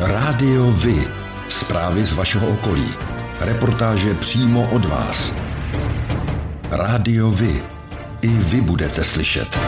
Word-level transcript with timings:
Rádio 0.00 0.70
Vy. 0.70 1.08
Zprávy 1.48 2.04
z 2.04 2.12
vašeho 2.12 2.48
okolí. 2.48 2.88
Reportáže 3.40 4.14
přímo 4.14 4.70
od 4.70 4.84
vás. 4.84 5.34
Rádio 6.70 7.30
Vy. 7.30 7.62
I 8.22 8.28
vy 8.28 8.60
budete 8.60 9.04
slyšet. 9.04 9.60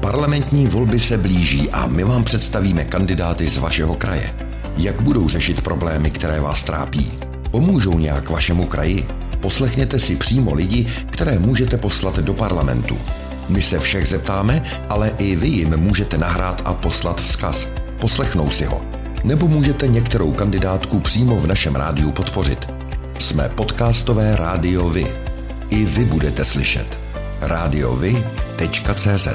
Parlamentní 0.00 0.66
volby 0.66 1.00
se 1.00 1.18
blíží 1.18 1.70
a 1.70 1.86
my 1.86 2.04
vám 2.04 2.24
představíme 2.24 2.84
kandidáty 2.84 3.48
z 3.48 3.58
vašeho 3.58 3.94
kraje. 3.94 4.34
Jak 4.76 5.00
budou 5.00 5.28
řešit 5.28 5.60
problémy, 5.60 6.10
které 6.10 6.40
vás 6.40 6.62
trápí? 6.62 7.12
Pomůžou 7.50 7.98
nějak 7.98 8.30
vašemu 8.30 8.66
kraji? 8.66 9.06
Poslechněte 9.40 9.98
si 9.98 10.16
přímo 10.16 10.54
lidi, 10.54 10.86
které 11.10 11.38
můžete 11.38 11.76
poslat 11.76 12.18
do 12.18 12.34
parlamentu. 12.34 12.98
My 13.48 13.62
se 13.62 13.78
všech 13.78 14.08
zeptáme, 14.08 14.62
ale 14.88 15.12
i 15.18 15.36
vy 15.36 15.48
jim 15.48 15.76
můžete 15.76 16.18
nahrát 16.18 16.62
a 16.64 16.74
poslat 16.74 17.20
vzkaz. 17.20 17.72
Poslechnou 18.00 18.50
si 18.50 18.64
ho. 18.64 18.82
Nebo 19.24 19.48
můžete 19.48 19.88
některou 19.88 20.32
kandidátku 20.32 21.00
přímo 21.00 21.36
v 21.36 21.46
našem 21.46 21.74
rádiu 21.74 22.12
podpořit. 22.12 22.68
Jsme 23.18 23.48
podcastové 23.48 24.36
rádio 24.36 24.88
Vy. 24.88 25.06
I 25.70 25.84
vy 25.84 26.04
budete 26.04 26.44
slyšet. 26.44 26.98
radiovy.cz 27.40 29.28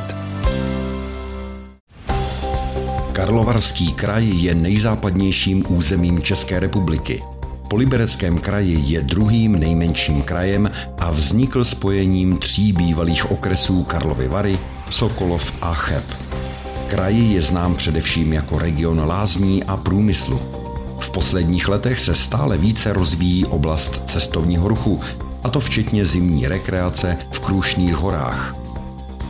Karlovarský 3.12 3.94
kraj 3.94 4.26
je 4.26 4.56
nejzápadnějším 4.56 5.64
územím 5.70 6.22
České 6.22 6.60
republiky. 6.60 7.24
Po 7.70 7.76
Libereckém 7.76 8.38
kraji 8.38 8.84
je 8.86 9.02
druhým 9.02 9.60
nejmenším 9.60 10.22
krajem 10.22 10.72
a 10.98 11.12
vznikl 11.12 11.64
spojením 11.64 12.38
tří 12.38 12.74
bývalých 12.74 13.32
okresů 13.32 13.84
Karlovy 13.84 14.28
Vary, 14.28 14.60
Sokolov 14.90 15.54
a 15.62 15.74
Cheb. 15.74 16.04
Kraj 16.88 17.18
je 17.18 17.42
znám 17.42 17.76
především 17.76 18.34
jako 18.34 18.60
region 18.60 19.02
lázní 19.06 19.64
a 19.64 19.78
průmyslu. 19.78 20.40
V 21.00 21.10
posledních 21.10 21.68
letech 21.68 22.00
se 22.00 22.16
stále 22.16 22.58
více 22.58 22.94
rozvíjí 22.94 23.46
oblast 23.46 24.02
cestovního 24.10 24.68
ruchu, 24.68 25.02
a 25.44 25.50
to 25.50 25.60
včetně 25.60 26.06
zimní 26.06 26.48
rekreace 26.48 27.18
v 27.32 27.40
Krušných 27.40 27.96
horách. 27.96 28.67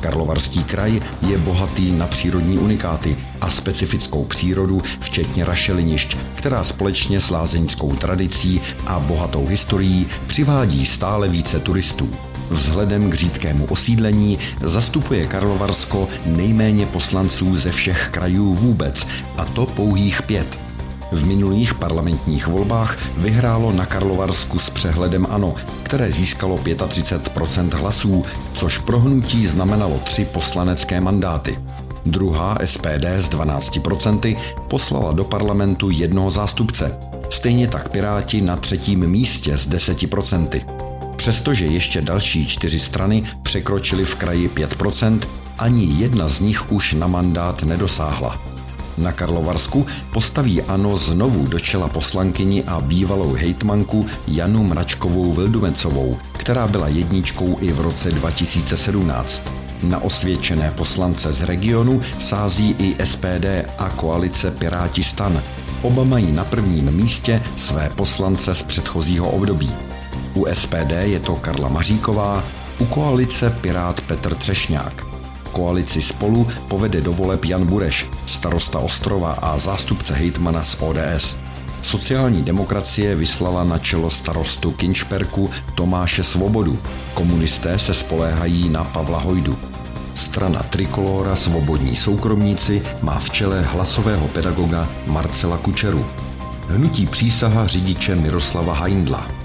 Karlovarský 0.07 0.63
kraj 0.63 1.01
je 1.27 1.37
bohatý 1.37 1.91
na 1.91 2.07
přírodní 2.07 2.57
unikáty 2.57 3.17
a 3.41 3.49
specifickou 3.49 4.25
přírodu, 4.25 4.81
včetně 4.99 5.45
rašelinišť, 5.45 6.17
která 6.35 6.63
společně 6.63 7.19
s 7.19 7.29
lázeňskou 7.29 7.95
tradicí 7.95 8.61
a 8.85 8.99
bohatou 8.99 9.47
historií 9.47 10.07
přivádí 10.27 10.85
stále 10.85 11.27
více 11.29 11.59
turistů. 11.59 12.09
Vzhledem 12.49 13.09
k 13.09 13.13
řídkému 13.13 13.65
osídlení 13.65 14.39
zastupuje 14.61 15.27
Karlovarsko 15.27 16.07
nejméně 16.25 16.85
poslanců 16.85 17.55
ze 17.55 17.71
všech 17.71 18.09
krajů 18.11 18.53
vůbec, 18.53 19.07
a 19.37 19.45
to 19.45 19.65
pouhých 19.65 20.21
pět– 20.21 20.57
v 21.11 21.25
minulých 21.25 21.73
parlamentních 21.73 22.47
volbách 22.47 22.97
vyhrálo 23.17 23.71
na 23.71 23.85
Karlovarsku 23.85 24.59
s 24.59 24.69
přehledem 24.69 25.27
ANO, 25.29 25.55
které 25.83 26.11
získalo 26.11 26.55
35% 26.55 27.77
hlasů, 27.77 28.25
což 28.53 28.77
prohnutí 28.77 29.45
znamenalo 29.45 29.99
tři 30.03 30.25
poslanecké 30.25 31.01
mandáty. 31.01 31.59
Druhá 32.05 32.57
SPD 32.65 33.03
s 33.03 33.29
12% 33.29 34.37
poslala 34.69 35.11
do 35.11 35.23
parlamentu 35.23 35.89
jednoho 35.89 36.31
zástupce. 36.31 36.97
Stejně 37.29 37.67
tak 37.67 37.89
Piráti 37.89 38.41
na 38.41 38.57
třetím 38.57 39.07
místě 39.07 39.57
s 39.57 39.69
10%. 39.69 40.61
Přestože 41.15 41.65
ještě 41.65 42.01
další 42.01 42.47
čtyři 42.47 42.79
strany 42.79 43.23
překročily 43.43 44.05
v 44.05 44.15
kraji 44.15 44.49
5%, 44.49 45.19
ani 45.57 45.85
jedna 45.85 46.27
z 46.27 46.39
nich 46.39 46.71
už 46.71 46.93
na 46.93 47.07
mandát 47.07 47.63
nedosáhla. 47.63 48.56
Na 48.97 49.11
Karlovarsku 49.11 49.85
postaví 50.13 50.61
ANO 50.61 50.97
znovu 50.97 51.47
do 51.47 51.59
čela 51.59 51.87
poslankyni 51.87 52.63
a 52.63 52.81
bývalou 52.81 53.33
hejtmanku 53.33 54.05
Janu 54.27 54.63
Mračkovou 54.63 55.31
Vildumecovou, 55.31 56.17
která 56.37 56.67
byla 56.67 56.87
jedničkou 56.87 57.57
i 57.61 57.71
v 57.71 57.81
roce 57.81 58.11
2017. 58.11 59.47
Na 59.83 59.99
osvědčené 59.99 60.71
poslance 60.71 61.33
z 61.33 61.41
regionu 61.41 62.01
sází 62.19 62.75
i 62.79 63.05
SPD 63.05 63.45
a 63.77 63.89
koalice 63.89 64.51
Piráti 64.51 65.03
stan. 65.03 65.43
Oba 65.81 66.03
mají 66.03 66.31
na 66.31 66.45
prvním 66.45 66.91
místě 66.91 67.41
své 67.57 67.89
poslance 67.95 68.55
z 68.55 68.61
předchozího 68.61 69.29
období. 69.29 69.71
U 70.33 70.45
SPD 70.53 70.91
je 71.01 71.19
to 71.19 71.35
Karla 71.35 71.69
Maříková, 71.69 72.43
u 72.79 72.85
koalice 72.85 73.49
Pirát 73.61 74.01
Petr 74.01 74.35
Třešňák. 74.35 75.06
Koalici 75.47 76.01
spolu 76.01 76.47
povede 76.67 77.01
do 77.01 77.11
voleb 77.11 77.45
Jan 77.45 77.65
Bureš, 77.65 78.05
starosta 78.25 78.79
Ostrova 78.79 79.31
a 79.31 79.57
zástupce 79.57 80.13
hejtmana 80.13 80.63
z 80.63 80.77
ODS. 80.79 81.37
Sociální 81.81 82.43
demokracie 82.43 83.15
vyslala 83.15 83.63
na 83.63 83.77
čelo 83.77 84.09
starostu 84.09 84.71
Kinšperku 84.71 85.49
Tomáše 85.75 86.23
Svobodu. 86.23 86.79
Komunisté 87.13 87.79
se 87.79 87.93
spoléhají 87.93 88.69
na 88.69 88.83
Pavla 88.83 89.19
Hojdu. 89.19 89.57
Strana 90.15 90.63
Trikolora 90.63 91.35
Svobodní 91.35 91.97
soukromníci 91.97 92.81
má 93.01 93.19
v 93.19 93.29
čele 93.29 93.61
hlasového 93.61 94.27
pedagoga 94.27 94.89
Marcela 95.05 95.57
Kučeru. 95.57 96.05
Hnutí 96.67 97.07
přísaha 97.07 97.67
řidiče 97.67 98.15
Miroslava 98.15 98.73
Heindla. 98.73 99.36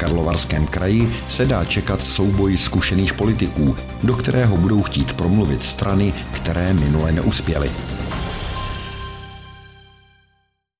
Karlovarském 0.00 0.66
kraji 0.66 1.14
se 1.28 1.46
dá 1.46 1.64
čekat 1.64 2.02
souboj 2.02 2.56
zkušených 2.56 3.14
politiků, 3.14 3.76
do 4.02 4.14
kterého 4.14 4.56
budou 4.56 4.82
chtít 4.82 5.12
promluvit 5.12 5.62
strany, 5.62 6.14
které 6.32 6.74
minule 6.74 7.12
neuspěly. 7.12 7.70